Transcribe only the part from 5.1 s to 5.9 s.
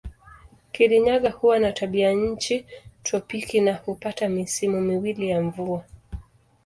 ya mvua.